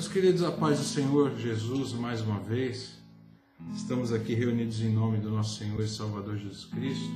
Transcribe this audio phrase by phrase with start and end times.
[0.00, 2.94] Meus queridos, a paz do Senhor Jesus, mais uma vez,
[3.74, 7.10] estamos aqui reunidos em nome do nosso Senhor e Salvador Jesus Cristo.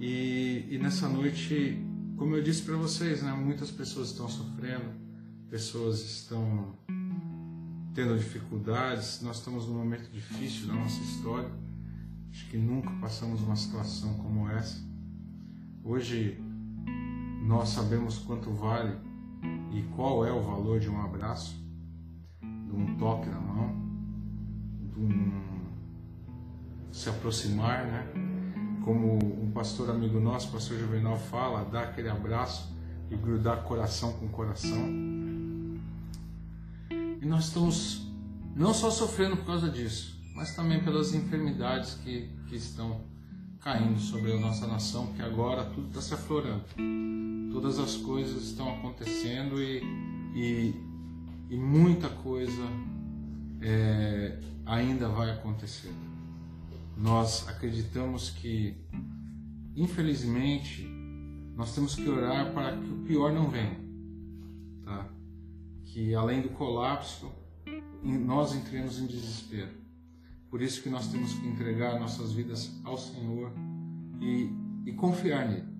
[0.00, 1.84] E, e nessa noite,
[2.16, 4.86] como eu disse para vocês, né, muitas pessoas estão sofrendo,
[5.50, 6.78] pessoas estão
[7.92, 11.52] tendo dificuldades, nós estamos num momento difícil da nossa história.
[12.30, 14.82] Acho que nunca passamos uma situação como essa.
[15.84, 16.42] Hoje
[17.46, 18.96] nós sabemos quanto vale
[19.72, 21.56] e qual é o valor de um abraço,
[22.40, 23.74] de um toque na mão,
[24.92, 25.44] de um
[26.92, 28.06] se aproximar, né?
[28.84, 32.72] Como um pastor amigo nosso, pastor Juvenal fala, dar aquele abraço
[33.10, 34.86] e grudar coração com coração.
[36.90, 38.06] E nós estamos
[38.54, 43.00] não só sofrendo por causa disso, mas também pelas enfermidades que, que estão
[43.60, 46.64] caindo sobre a nossa nação, que agora tudo está se aflorando
[47.54, 49.80] todas as coisas estão acontecendo e,
[50.34, 50.74] e,
[51.48, 52.64] e muita coisa
[53.60, 55.92] é, ainda vai acontecer.
[56.96, 58.76] Nós acreditamos que,
[59.76, 60.84] infelizmente,
[61.54, 63.78] nós temos que orar para que o pior não venha.
[64.84, 65.08] Tá?
[65.84, 67.30] Que além do colapso,
[68.02, 69.70] nós entremos em desespero.
[70.50, 73.52] Por isso que nós temos que entregar nossas vidas ao Senhor
[74.20, 74.50] e,
[74.84, 75.73] e confiar nele.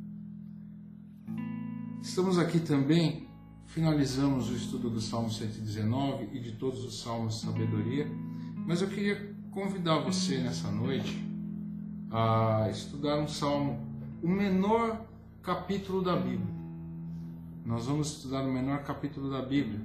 [2.05, 3.27] Estamos aqui também,
[3.65, 8.07] finalizamos o estudo do Salmo 119 e de todos os salmos de sabedoria,
[8.67, 11.27] mas eu queria convidar você nessa noite
[12.11, 13.81] a estudar um salmo,
[14.23, 15.07] o menor
[15.43, 16.55] capítulo da Bíblia.
[17.65, 19.81] Nós vamos estudar o menor capítulo da Bíblia,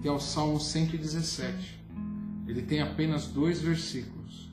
[0.00, 1.78] que é o Salmo 117.
[2.48, 4.50] Ele tem apenas dois versículos.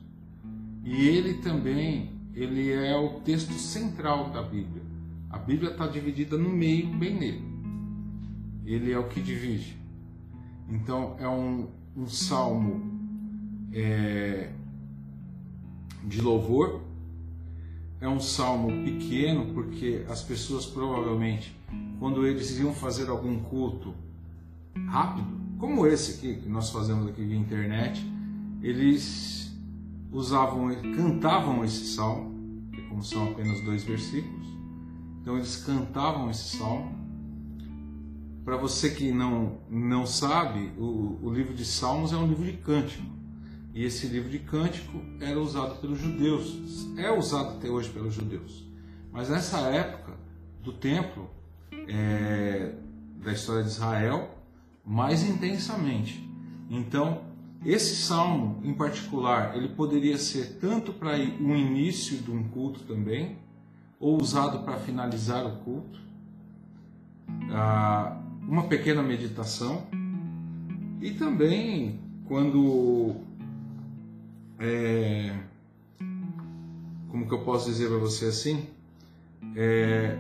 [0.84, 4.93] E ele também, ele é o texto central da Bíblia.
[5.34, 7.44] A Bíblia está dividida no meio, bem nele.
[8.64, 9.76] Ele é o que divide.
[10.70, 12.84] Então é um, um salmo
[13.74, 14.52] é,
[16.04, 16.82] de louvor.
[18.00, 21.58] É um salmo pequeno porque as pessoas provavelmente,
[22.00, 23.92] quando eles iam fazer algum culto
[24.88, 28.06] rápido, como esse aqui que nós fazemos aqui via internet,
[28.62, 29.52] eles
[30.12, 34.54] usavam, cantavam esse salmo, que como são apenas dois versículos,
[35.24, 37.02] então eles cantavam esse salmo.
[38.44, 42.58] Para você que não, não sabe, o, o livro de Salmos é um livro de
[42.58, 43.06] cântico.
[43.74, 48.68] E esse livro de cântico era usado pelos judeus, é usado até hoje pelos judeus.
[49.14, 50.12] Mas nessa época
[50.62, 51.30] do templo,
[51.88, 52.76] é,
[53.24, 54.38] da história de Israel,
[54.86, 56.30] mais intensamente.
[56.70, 57.22] Então,
[57.66, 63.38] esse salmo em particular, ele poderia ser tanto para o início de um culto também,
[64.04, 65.98] ou usado para finalizar o culto,
[68.42, 69.84] uma pequena meditação
[71.02, 73.16] e também quando
[74.60, 75.34] é,
[77.08, 78.68] como que eu posso dizer para você assim?
[79.56, 80.20] É,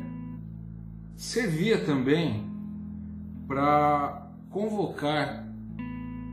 [1.17, 2.45] servia também
[3.45, 5.45] para convocar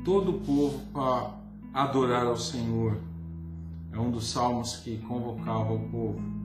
[0.04, 1.34] todo o povo para
[1.74, 2.96] adorar ao Senhor.
[3.92, 6.39] É um dos salmos que convocava o povo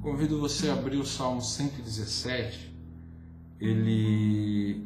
[0.00, 2.74] Convido você a abrir o Salmo 117.
[3.60, 4.82] Ele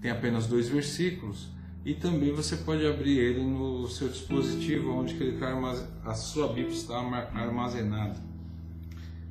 [0.00, 1.48] tem apenas dois versículos
[1.84, 5.56] e também você pode abrir ele no seu dispositivo onde ele está
[6.04, 8.20] a sua Bíblia está armazenada.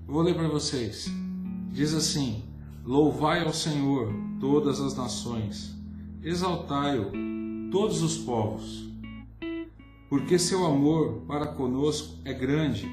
[0.06, 1.12] Vou ler para vocês.
[1.70, 2.46] Diz assim:
[2.86, 5.76] Louvai ao Senhor todas as nações,
[6.24, 7.12] exaltai-o
[7.72, 8.90] todos os povos,
[10.10, 12.88] porque seu amor para conosco é grande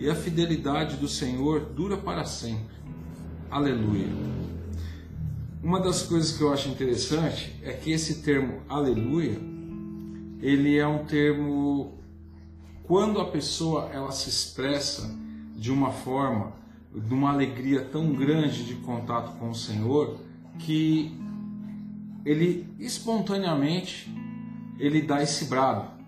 [0.00, 2.74] e a fidelidade do Senhor dura para sempre.
[3.50, 4.08] Aleluia.
[5.62, 9.38] Uma das coisas que eu acho interessante é que esse termo aleluia,
[10.40, 11.98] ele é um termo
[12.84, 15.14] quando a pessoa ela se expressa
[15.54, 16.54] de uma forma,
[16.94, 20.18] de uma alegria tão grande de contato com o Senhor,
[20.58, 21.14] que
[22.24, 24.10] ele espontaneamente
[24.78, 25.99] ele dá esse brado.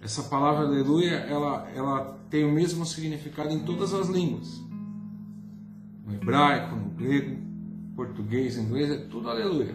[0.00, 4.60] Essa palavra aleluia, ela, ela tem o mesmo significado em todas as línguas.
[6.06, 7.36] No hebraico, no grego,
[7.94, 9.74] português, inglês, é tudo aleluia.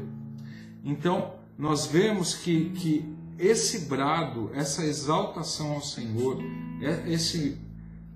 [0.83, 6.37] Então, nós vemos que, que esse brado, essa exaltação ao Senhor,
[6.81, 7.57] é esse,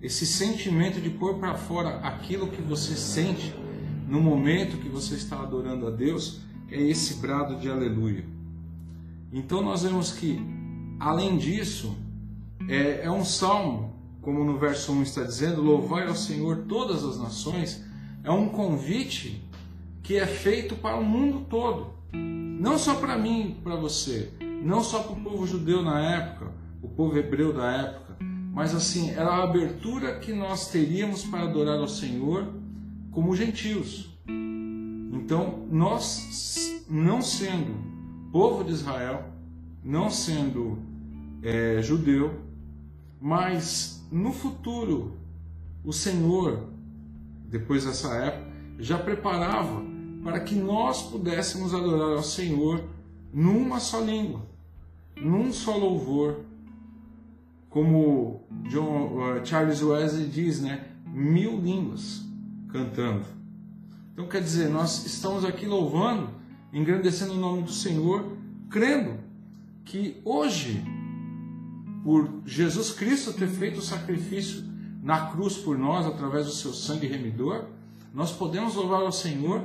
[0.01, 3.53] esse sentimento de pôr para fora aquilo que você sente
[4.07, 8.23] no momento que você está adorando a Deus, é esse brado de aleluia.
[9.31, 10.39] Então nós vemos que,
[10.99, 11.95] além disso,
[12.67, 17.19] é, é um salmo, como no verso 1 está dizendo: Louvai ao Senhor todas as
[17.19, 17.83] nações.
[18.23, 19.43] É um convite
[20.01, 21.93] que é feito para o mundo todo.
[22.13, 24.31] Não só para mim, para você,
[24.63, 26.51] não só para o povo judeu na época,
[26.81, 28.17] o povo hebreu da época,
[28.53, 32.47] mas assim, era a abertura que nós teríamos para adorar ao Senhor
[33.11, 34.17] como gentios.
[34.27, 37.75] Então, nós, não sendo
[38.31, 39.34] povo de Israel,
[39.85, 40.79] não sendo
[41.43, 42.39] é, judeu,
[43.21, 45.15] mas no futuro,
[45.83, 46.67] o Senhor,
[47.47, 49.83] depois dessa época, já preparava
[50.23, 52.83] para que nós pudéssemos adorar ao Senhor
[53.31, 54.41] numa só língua,
[55.15, 56.39] num só louvor,
[57.69, 60.87] como John, uh, Charles Wesley diz, né?
[61.05, 62.25] Mil línguas
[62.69, 63.25] cantando.
[64.13, 66.29] Então quer dizer, nós estamos aqui louvando,
[66.73, 68.31] engrandecendo o nome do Senhor,
[68.69, 69.24] crendo
[69.85, 70.83] que hoje,
[72.03, 74.63] por Jesus Cristo ter feito o sacrifício
[75.01, 77.65] na cruz por nós, através do seu sangue remidor,
[78.13, 79.63] nós podemos louvar ao Senhor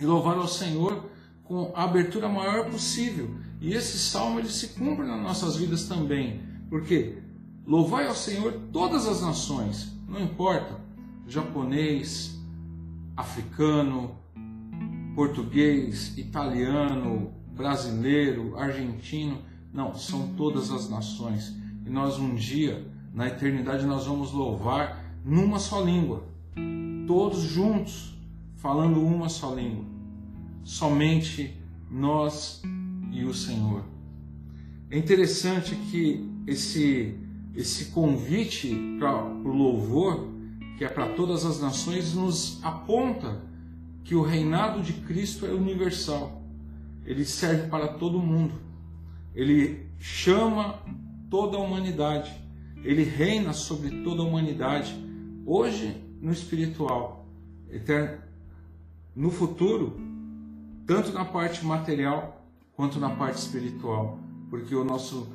[0.00, 1.04] e louvar ao Senhor
[1.44, 3.30] com a abertura maior possível.
[3.60, 7.18] E esse salmo ele se cumpre nas nossas vidas também, porque
[7.64, 10.80] louvai ao Senhor todas as nações, não importa,
[11.28, 12.36] japonês,
[13.16, 14.16] africano,
[15.14, 19.38] português, italiano, brasileiro, argentino,
[19.72, 21.54] não, são todas as nações.
[21.84, 26.24] E nós um dia, na eternidade, nós vamos louvar numa só língua,
[27.06, 28.14] todos juntos,
[28.56, 29.84] falando uma só língua.
[30.64, 31.56] Somente
[31.90, 32.62] nós
[33.10, 33.84] e o Senhor.
[34.90, 37.18] É interessante que esse
[37.54, 40.28] esse convite para o louvor,
[40.78, 43.42] que é para todas as nações, nos aponta
[44.04, 46.41] que o reinado de Cristo é universal.
[47.04, 48.54] Ele serve para todo mundo.
[49.34, 50.80] Ele chama
[51.30, 52.32] toda a humanidade.
[52.84, 54.94] Ele reina sobre toda a humanidade.
[55.44, 57.26] Hoje no espiritual,
[57.68, 58.18] eterno,
[59.14, 60.00] no futuro,
[60.86, 64.18] tanto na parte material quanto na parte espiritual,
[64.48, 65.28] porque o nosso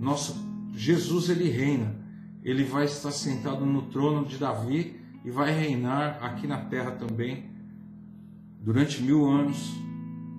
[0.00, 0.34] nosso
[0.74, 1.94] Jesus ele reina.
[2.42, 7.50] Ele vai estar sentado no trono de Davi e vai reinar aqui na terra também
[8.60, 9.70] durante mil anos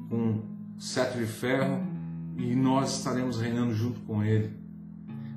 [0.09, 1.81] com cetro de ferro
[2.37, 4.51] e nós estaremos reinando junto com ele.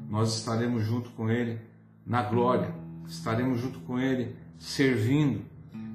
[0.09, 1.59] Nós estaremos junto com ele
[2.05, 2.75] na glória,
[3.07, 5.45] estaremos junto com ele servindo.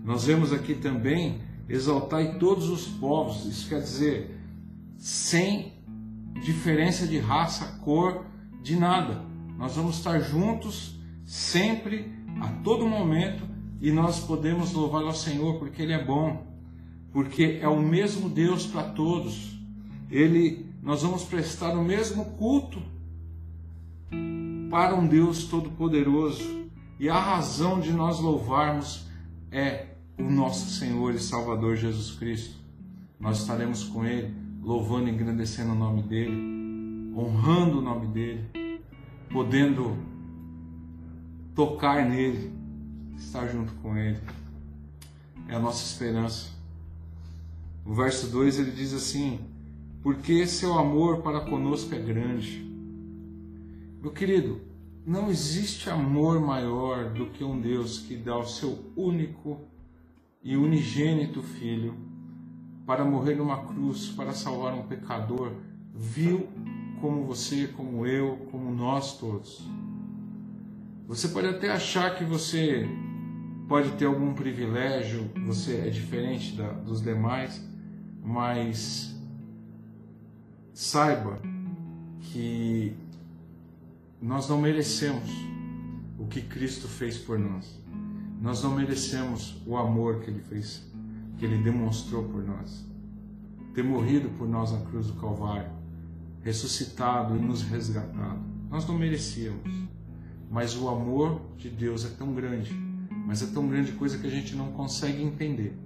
[0.03, 4.38] Nós vemos aqui também exaltar todos os povos, isso quer dizer,
[4.97, 5.73] sem
[6.43, 8.25] diferença de raça, cor,
[8.61, 9.23] de nada.
[9.57, 12.11] Nós vamos estar juntos sempre,
[12.41, 13.43] a todo momento,
[13.79, 16.50] e nós podemos louvar ao Senhor porque Ele é bom,
[17.12, 19.58] porque é o mesmo Deus para todos.
[20.10, 22.81] Ele, nós vamos prestar o mesmo culto
[24.69, 26.62] para um Deus todo-poderoso
[27.00, 29.08] e a razão de nós louvarmos
[29.52, 29.88] é
[30.18, 32.56] o nosso Senhor e Salvador Jesus Cristo.
[33.19, 38.80] Nós estaremos com Ele, louvando e engrandecendo o nome dEle, honrando o nome dEle,
[39.31, 39.98] podendo
[41.54, 42.54] tocar nele,
[43.18, 44.19] estar junto com Ele.
[45.48, 46.61] É a nossa esperança.
[47.86, 49.39] O verso 2 ele diz assim:
[50.01, 52.69] Porque seu amor para conosco é grande.
[54.01, 54.62] Meu querido,
[55.06, 59.60] não existe amor maior do que um Deus que dá o seu único
[60.44, 61.95] e unigênito Filho
[62.86, 65.53] para morrer numa cruz, para salvar um pecador,
[65.94, 66.48] vil
[67.00, 69.67] como você, como eu, como nós todos.
[71.08, 72.88] Você pode até achar que você
[73.67, 77.71] pode ter algum privilégio, você é diferente da, dos demais,
[78.24, 79.16] mas
[80.74, 81.40] saiba
[82.20, 82.96] que
[84.22, 85.30] nós não merecemos
[86.18, 87.80] o que Cristo fez por nós.
[88.42, 90.84] Nós não merecemos o amor que ele fez,
[91.38, 92.86] que ele demonstrou por nós.
[93.74, 95.72] Ter morrido por nós na cruz do Calvário,
[96.42, 98.40] ressuscitado e nos resgatado.
[98.70, 99.70] Nós não merecíamos.
[100.50, 102.74] Mas o amor de Deus é tão grande,
[103.25, 105.78] mas é tão grande coisa que a gente não consegue entender.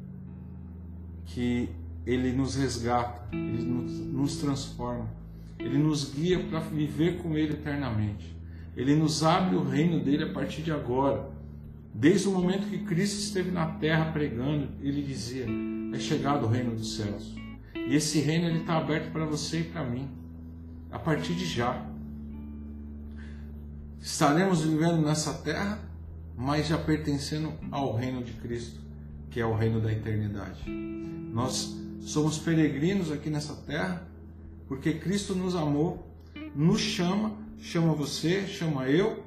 [1.26, 1.70] Que
[2.06, 5.10] ele nos resgata, ele nos, nos transforma
[5.60, 8.36] ele nos guia para viver com Ele eternamente.
[8.76, 11.30] Ele nos abre o reino dele a partir de agora.
[11.94, 15.46] Desde o momento que Cristo esteve na terra pregando, ele dizia:
[15.94, 17.34] É chegado o reino dos céus.
[17.74, 20.10] E esse reino ele está aberto para você e para mim,
[20.92, 21.86] a partir de já.
[24.00, 25.80] Estaremos vivendo nessa terra,
[26.38, 28.82] mas já pertencendo ao reino de Cristo,
[29.32, 30.70] que é o reino da eternidade.
[30.70, 34.08] Nós somos peregrinos aqui nessa terra
[34.68, 36.08] porque Cristo nos amou,
[36.56, 39.24] nos chama, chama você, chama eu,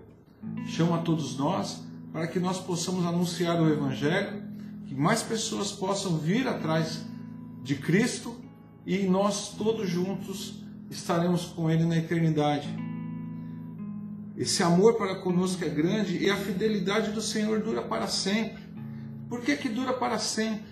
[0.67, 1.83] chama todos nós,
[2.13, 4.43] para que nós possamos anunciar o Evangelho,
[4.87, 7.05] que mais pessoas possam vir atrás
[7.63, 8.35] de Cristo
[8.87, 12.69] e nós todos juntos estaremos com Ele na eternidade.
[14.37, 18.63] Esse amor para conosco é grande e a fidelidade do Senhor dura para sempre.
[19.29, 20.67] Por que, que dura para sempre?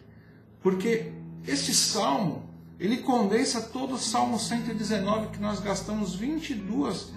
[0.60, 1.12] Porque
[1.47, 2.43] este salmo,
[2.78, 7.12] ele condensa todo o Salmo 119 que nós gastamos 22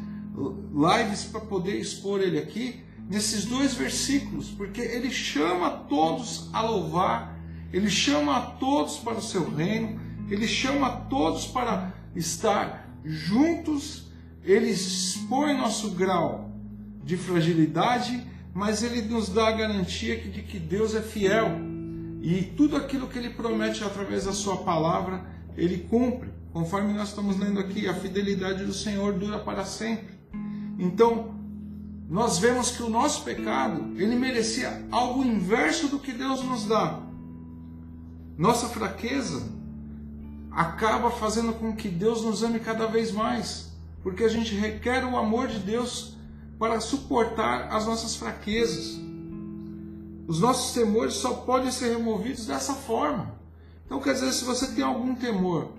[0.73, 7.37] lives para poder expor ele aqui, nesses dois versículos, porque ele chama todos a louvar,
[7.73, 9.99] ele chama a todos para o seu reino,
[10.29, 14.11] ele chama a todos para estar juntos,
[14.43, 16.51] ele expõe nosso grau
[17.03, 18.23] de fragilidade,
[18.53, 21.68] mas ele nos dá a garantia de que Deus é fiel
[22.21, 25.23] e tudo aquilo que ele promete através da sua palavra,
[25.55, 26.29] ele cumpre.
[26.51, 30.19] Conforme nós estamos lendo aqui, a fidelidade do Senhor dura para sempre.
[30.77, 31.35] Então,
[32.09, 36.99] nós vemos que o nosso pecado, ele merecia algo inverso do que Deus nos dá.
[38.37, 39.43] Nossa fraqueza
[40.51, 43.71] acaba fazendo com que Deus nos ame cada vez mais,
[44.01, 46.17] porque a gente requer o amor de Deus
[46.57, 48.99] para suportar as nossas fraquezas.
[50.29, 53.33] Os nossos temores só podem ser removidos dessa forma.
[53.83, 55.71] Então, quer dizer, se você tem algum temor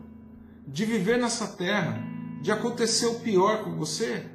[0.66, 2.02] de viver nessa terra,
[2.42, 4.26] de acontecer o pior com você,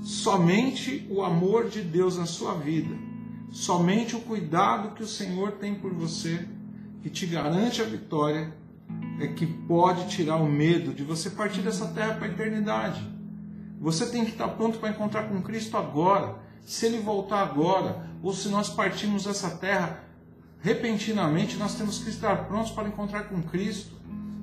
[0.00, 2.96] somente o amor de Deus na sua vida,
[3.50, 6.48] somente o cuidado que o Senhor tem por você,
[7.02, 8.54] que te garante a vitória,
[9.20, 13.06] é que pode tirar o medo de você partir dessa terra para a eternidade.
[13.82, 16.38] Você tem que estar pronto para encontrar com Cristo agora.
[16.64, 20.04] Se Ele voltar agora, ou se nós partirmos dessa terra
[20.60, 23.94] repentinamente, nós temos que estar prontos para encontrar com Cristo.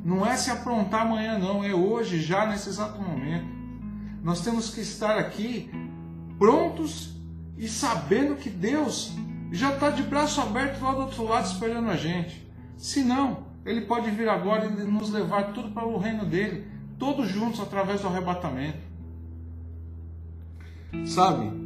[0.05, 3.47] Não é se aprontar amanhã, não, é hoje, já nesse exato momento.
[4.21, 5.69] Nós temos que estar aqui
[6.37, 7.15] prontos
[7.57, 9.13] e sabendo que Deus
[9.51, 12.45] já está de braço aberto lá do outro lado esperando a gente.
[12.77, 17.29] Se não, Ele pode vir agora e nos levar tudo para o reino dele, todos
[17.29, 18.79] juntos através do arrebatamento.
[21.05, 21.62] Sabe,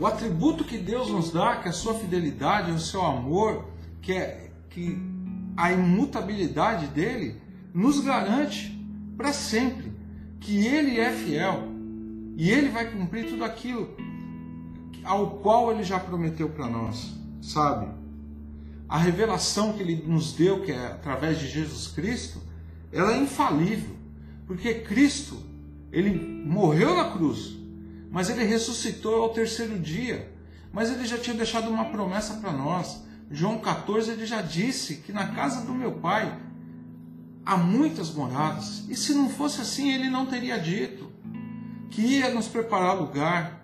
[0.00, 3.68] o atributo que Deus nos dá, que é a sua fidelidade, o seu amor,
[4.00, 4.98] que é que
[5.54, 7.38] a imutabilidade dele,
[7.74, 8.82] nos garante
[9.14, 9.92] para sempre
[10.40, 11.68] que Ele é fiel
[12.34, 13.94] e Ele vai cumprir tudo aquilo
[15.04, 17.86] ao qual Ele já prometeu para nós, sabe?
[18.88, 22.40] A revelação que Ele nos deu, que é através de Jesus Cristo,
[22.90, 23.94] ela é infalível,
[24.46, 25.36] porque Cristo,
[25.92, 26.10] Ele
[26.46, 27.59] morreu na cruz,
[28.10, 30.30] mas Ele ressuscitou ao terceiro dia,
[30.72, 33.02] mas Ele já tinha deixado uma promessa para nós.
[33.30, 36.36] João 14, Ele já disse que na casa do meu Pai
[37.46, 41.10] há muitas moradas, e se não fosse assim, Ele não teria dito
[41.90, 43.60] que ia nos preparar lugar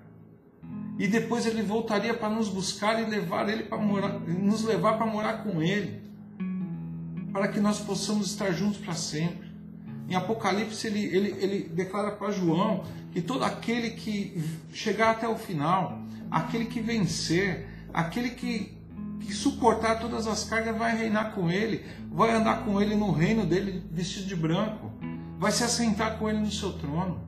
[0.98, 5.06] e depois ele voltaria para nos buscar e levar ele para morar, nos levar para
[5.06, 6.02] morar com ele,
[7.32, 9.45] para que nós possamos estar juntos para sempre.
[10.08, 15.36] Em Apocalipse ele, ele, ele declara para João que todo aquele que chegar até o
[15.36, 15.98] final,
[16.30, 18.76] aquele que vencer, aquele que,
[19.20, 23.44] que suportar todas as cargas vai reinar com ele, vai andar com ele no reino
[23.44, 24.92] dele vestido de branco,
[25.38, 27.26] vai se assentar com ele no seu trono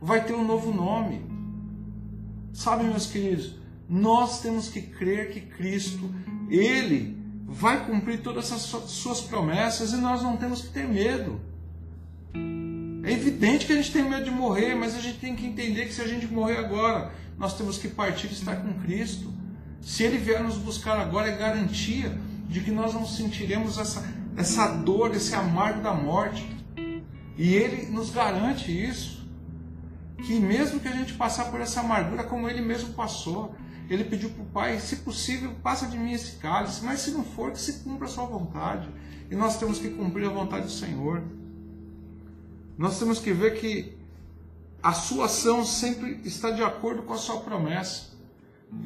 [0.00, 1.24] vai ter um novo nome.
[2.52, 3.54] Sabe, meus queridos,
[3.88, 6.10] nós temos que crer que Cristo,
[6.48, 11.40] Ele vai cumprir todas essas suas promessas e nós não temos que ter medo.
[13.08, 15.86] É evidente que a gente tem medo de morrer, mas a gente tem que entender
[15.86, 19.32] que se a gente morrer agora, nós temos que partir e estar com Cristo.
[19.80, 24.04] Se Ele vier nos buscar agora, é garantia de que nós não sentiremos essa,
[24.36, 26.46] essa dor, esse amargo da morte.
[27.36, 29.18] E Ele nos garante isso
[30.18, 33.54] que mesmo que a gente passar por essa amargura como ele mesmo passou,
[33.88, 37.24] ele pediu para o Pai, se possível, passa de mim esse cálice, mas se não
[37.24, 38.88] for, que se cumpra a sua vontade.
[39.30, 41.22] E nós temos que cumprir a vontade do Senhor.
[42.78, 43.98] Nós temos que ver que
[44.82, 48.16] a sua ação sempre está de acordo com a sua promessa.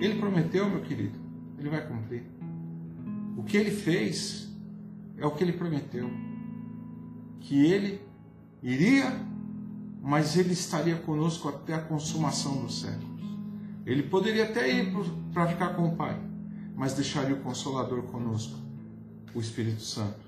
[0.00, 1.18] Ele prometeu, meu querido,
[1.58, 2.25] ele vai cumprir.
[3.37, 4.49] O que ele fez
[5.16, 6.11] é o que ele prometeu.
[7.40, 8.00] Que ele
[8.62, 9.30] iria
[10.02, 13.22] mas ele estaria conosco até a consumação dos séculos.
[13.87, 14.92] Ele poderia até ir
[15.32, 16.20] para ficar com o Pai,
[16.75, 18.58] mas deixaria o Consolador conosco,
[19.32, 20.18] o Espírito Santo,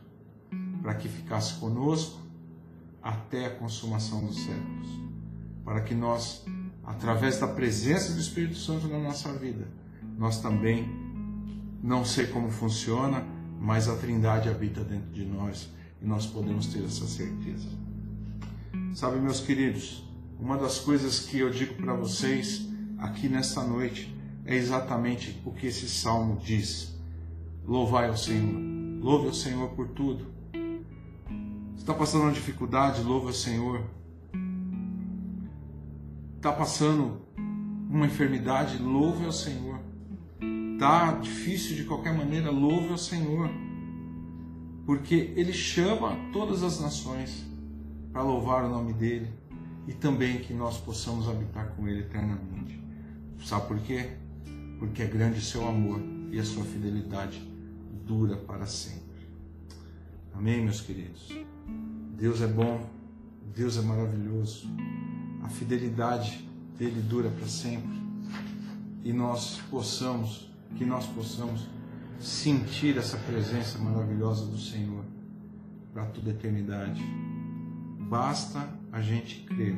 [0.80, 2.20] para que ficasse conosco
[3.04, 4.88] até a consumação dos séculos,
[5.62, 6.42] para que nós,
[6.82, 9.68] através da presença do Espírito Santo na nossa vida,
[10.16, 10.88] nós também,
[11.82, 13.22] não sei como funciona,
[13.60, 15.68] mas a Trindade habita dentro de nós
[16.00, 17.68] e nós podemos ter essa certeza.
[18.94, 20.02] Sabe, meus queridos,
[20.40, 22.66] uma das coisas que eu digo para vocês
[22.98, 24.14] aqui nesta noite
[24.46, 26.94] é exatamente o que esse salmo diz.
[27.66, 28.60] Louvai ao Senhor.
[29.02, 30.26] louve o Senhor por tudo.
[31.84, 33.84] Está passando uma dificuldade, louve o Senhor.
[36.36, 37.20] Está passando
[37.90, 39.78] uma enfermidade, louve ao Senhor.
[40.72, 43.50] Está difícil de qualquer maneira, louve ao Senhor.
[44.86, 47.44] Porque Ele chama todas as nações
[48.10, 49.28] para louvar o nome dele
[49.86, 52.82] e também que nós possamos habitar com Ele eternamente.
[53.44, 54.08] Sabe por quê?
[54.78, 56.00] Porque é grande o seu amor
[56.32, 57.46] e a sua fidelidade
[58.06, 59.28] dura para sempre.
[60.32, 61.44] Amém, meus queridos?
[62.16, 62.88] Deus é bom,
[63.56, 64.68] Deus é maravilhoso,
[65.42, 68.00] a fidelidade dele dura para sempre
[69.02, 71.68] e nós possamos, que nós possamos
[72.20, 75.04] sentir essa presença maravilhosa do Senhor
[75.92, 77.02] para toda a eternidade.
[78.08, 79.76] Basta a gente crer.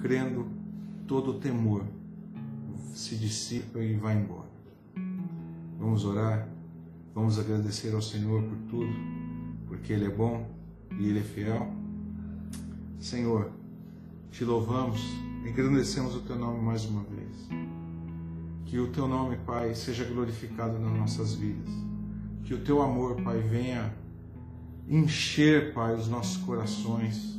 [0.00, 0.48] Crendo,
[1.06, 1.84] todo o temor
[2.94, 4.50] se dissipa e vai embora.
[5.78, 6.48] Vamos orar,
[7.14, 8.92] vamos agradecer ao Senhor por tudo,
[9.68, 10.61] porque Ele é bom
[10.98, 11.70] e Ele é fiel.
[12.98, 13.50] Senhor,
[14.30, 15.00] te louvamos,
[15.46, 17.48] engrandecemos o Teu nome mais uma vez.
[18.64, 21.70] Que o Teu nome, Pai, seja glorificado nas nossas vidas.
[22.44, 23.92] Que o Teu amor, Pai, venha
[24.88, 27.38] encher, Pai, os nossos corações,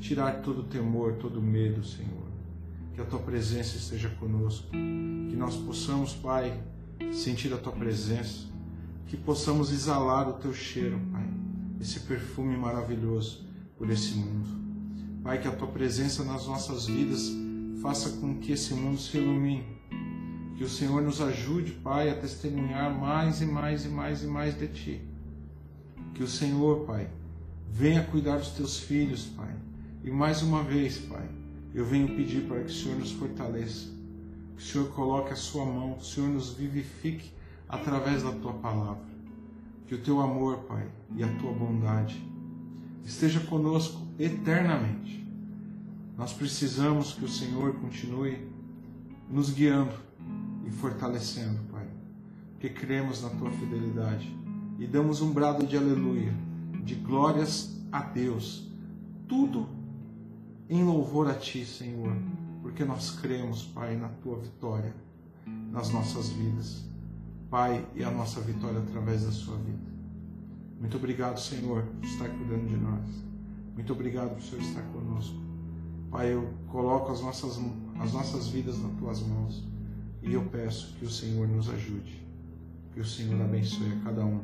[0.00, 2.24] tirar todo o temor, todo o medo, Senhor.
[2.92, 6.60] Que a tua presença esteja conosco, que nós possamos, Pai,
[7.12, 8.46] sentir a tua presença,
[9.06, 11.26] que possamos exalar o teu cheiro, Pai,
[11.84, 13.46] esse perfume maravilhoso
[13.78, 14.48] por esse mundo.
[15.22, 17.30] Pai, que a tua presença nas nossas vidas
[17.80, 19.64] faça com que esse mundo se ilumine.
[20.56, 24.58] Que o Senhor nos ajude, Pai, a testemunhar mais e mais e mais e mais
[24.58, 25.14] de ti
[26.14, 27.10] que o Senhor, Pai,
[27.68, 29.52] venha cuidar dos teus filhos, Pai.
[30.04, 31.28] E mais uma vez, Pai,
[31.74, 33.88] eu venho pedir para que o Senhor nos fortaleça,
[34.56, 37.32] que o Senhor coloque a sua mão, que o Senhor nos vivifique
[37.68, 39.13] através da tua palavra.
[39.86, 42.22] Que o teu amor, Pai, e a tua bondade
[43.04, 45.24] esteja conosco eternamente.
[46.16, 48.48] Nós precisamos que o Senhor continue
[49.28, 49.94] nos guiando
[50.64, 51.86] e fortalecendo, Pai,
[52.52, 54.34] porque cremos na tua fidelidade
[54.78, 56.34] e damos um brado de aleluia,
[56.84, 58.70] de glórias a Deus.
[59.28, 59.68] Tudo
[60.68, 62.16] em louvor a Ti, Senhor,
[62.62, 64.94] porque nós cremos, Pai, na Tua vitória
[65.70, 66.84] nas nossas vidas.
[67.54, 69.88] Pai, e a nossa vitória através da Sua vida.
[70.80, 73.08] Muito obrigado, Senhor, por estar cuidando de nós.
[73.74, 75.36] Muito obrigado por Senhor estar conosco.
[76.10, 77.60] Pai, eu coloco as nossas,
[78.00, 79.62] as nossas vidas nas Tuas mãos
[80.20, 82.26] e eu peço que o Senhor nos ajude,
[82.92, 84.40] que o Senhor abençoe a cada um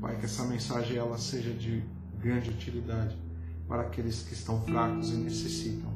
[0.00, 1.84] Pai, que essa mensagem ela seja de
[2.18, 3.16] grande utilidade
[3.68, 5.92] para aqueles que estão fracos e necessitam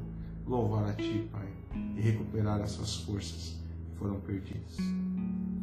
[0.46, 1.48] louvar a Ti, Pai,
[1.96, 4.76] e recuperar essas forças que foram perdidas.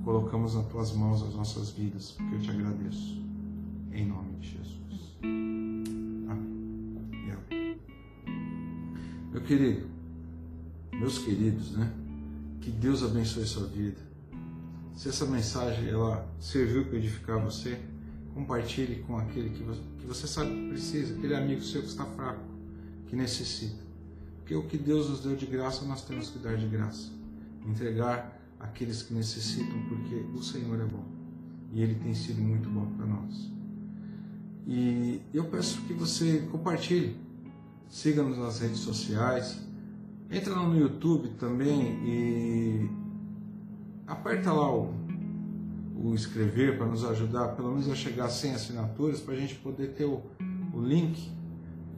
[0.03, 3.21] Colocamos nas Tuas mãos as nossas vidas, porque eu te agradeço.
[3.91, 5.17] Em nome de Jesus.
[5.21, 6.29] Amém.
[7.31, 7.77] amém.
[9.31, 9.87] Meu querido,
[10.91, 11.91] meus queridos, né?
[12.61, 14.01] Que Deus abençoe sua vida.
[14.95, 17.79] Se essa mensagem ela serviu para edificar você,
[18.33, 22.03] Compartilhe com aquele que você, que você sabe que precisa, aquele amigo seu que está
[22.03, 22.43] fraco,
[23.07, 23.83] que necessita.
[24.39, 27.11] Porque o que Deus nos deu de graça, nós temos que dar de graça.
[27.65, 31.05] Entregar aqueles que necessitam, porque o Senhor é bom.
[31.71, 33.51] E Ele tem sido muito bom para nós.
[34.65, 37.15] E eu peço que você compartilhe.
[37.89, 39.59] Siga-nos nas redes sociais.
[40.31, 42.89] Entra no YouTube também e
[44.07, 45.03] aperta lá o
[46.03, 49.55] o escrever para nos ajudar, pelo menos a chegar a 100 assinaturas, para a gente
[49.55, 50.21] poder ter o,
[50.73, 51.31] o link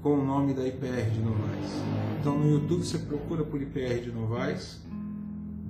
[0.04, 1.71] com o nome da IPR de Novaes.
[2.19, 4.85] Então no YouTube você procura por IPR de Novaes,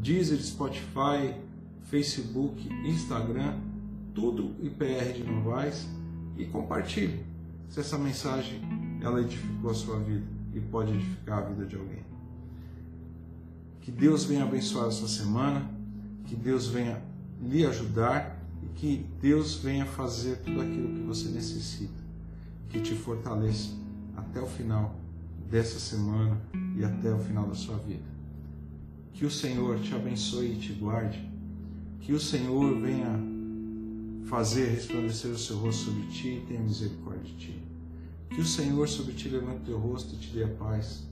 [0.06, 1.34] Deezer, Spotify,
[1.90, 3.60] Facebook, Instagram,
[4.14, 5.88] tudo IPR de Novaes
[6.38, 7.26] e compartilhe
[7.68, 8.62] se essa mensagem
[9.02, 12.04] ela edificou a sua vida e pode edificar a vida de alguém.
[13.82, 15.68] Que Deus venha abençoar a sua semana,
[16.26, 17.02] que Deus venha
[17.42, 22.04] lhe ajudar e que Deus venha fazer tudo aquilo que você necessita,
[22.70, 23.74] que te fortaleça
[24.16, 25.00] até o final
[25.50, 26.40] dessa semana
[26.78, 28.15] e até o final da sua vida.
[29.16, 31.28] Que o Senhor te abençoe e te guarde,
[32.02, 33.20] que o Senhor venha
[34.26, 37.64] fazer resplandecer o seu rosto sobre ti e tenha misericórdia de ti.
[38.30, 41.08] Que o Senhor sobre ti levante o teu rosto e te dê a paz.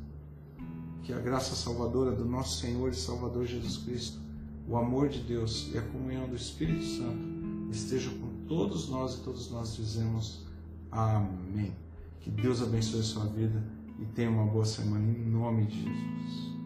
[1.02, 4.24] Que a graça salvadora do nosso Senhor e Salvador Jesus Cristo
[4.68, 9.24] o amor de Deus e a comunhão do Espírito Santo estejam com todos nós e
[9.24, 10.46] todos nós dizemos
[10.92, 11.74] amém.
[12.22, 13.62] Que Deus abençoe a sua vida
[14.00, 16.63] e tenha uma boa semana em nome de Jesus.